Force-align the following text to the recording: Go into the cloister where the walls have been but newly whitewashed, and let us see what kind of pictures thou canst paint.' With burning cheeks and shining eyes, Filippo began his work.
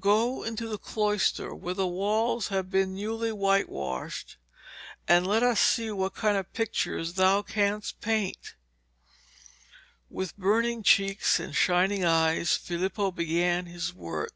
Go 0.00 0.44
into 0.44 0.66
the 0.66 0.78
cloister 0.78 1.54
where 1.54 1.74
the 1.74 1.86
walls 1.86 2.48
have 2.48 2.70
been 2.70 2.94
but 2.94 3.00
newly 3.00 3.32
whitewashed, 3.32 4.38
and 5.06 5.26
let 5.26 5.42
us 5.42 5.60
see 5.60 5.90
what 5.90 6.14
kind 6.14 6.38
of 6.38 6.50
pictures 6.54 7.12
thou 7.12 7.42
canst 7.42 8.00
paint.' 8.00 8.54
With 10.08 10.38
burning 10.38 10.82
cheeks 10.84 11.38
and 11.38 11.54
shining 11.54 12.02
eyes, 12.02 12.56
Filippo 12.56 13.10
began 13.10 13.66
his 13.66 13.92
work. 13.92 14.32